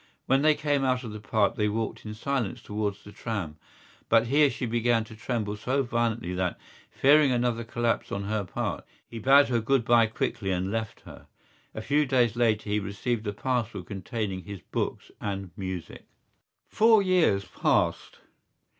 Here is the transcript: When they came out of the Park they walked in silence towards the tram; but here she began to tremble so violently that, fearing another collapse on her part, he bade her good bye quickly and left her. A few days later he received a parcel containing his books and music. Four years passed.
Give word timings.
When 0.25 0.41
they 0.41 0.55
came 0.55 0.83
out 0.83 1.03
of 1.03 1.11
the 1.11 1.19
Park 1.19 1.53
they 1.53 1.69
walked 1.69 2.07
in 2.07 2.15
silence 2.15 2.59
towards 2.63 3.03
the 3.03 3.11
tram; 3.11 3.57
but 4.09 4.25
here 4.25 4.49
she 4.49 4.65
began 4.65 5.03
to 5.03 5.15
tremble 5.15 5.55
so 5.55 5.83
violently 5.83 6.33
that, 6.33 6.57
fearing 6.89 7.31
another 7.31 7.63
collapse 7.63 8.11
on 8.11 8.23
her 8.23 8.43
part, 8.43 8.83
he 9.07 9.19
bade 9.19 9.49
her 9.49 9.59
good 9.59 9.85
bye 9.85 10.07
quickly 10.07 10.49
and 10.49 10.71
left 10.71 11.01
her. 11.01 11.27
A 11.75 11.83
few 11.83 12.07
days 12.07 12.35
later 12.35 12.67
he 12.67 12.79
received 12.79 13.27
a 13.27 13.33
parcel 13.33 13.83
containing 13.83 14.45
his 14.45 14.61
books 14.71 15.11
and 15.21 15.51
music. 15.55 16.07
Four 16.67 17.03
years 17.03 17.45
passed. 17.45 18.21